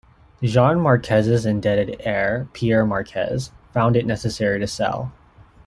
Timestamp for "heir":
1.99-2.47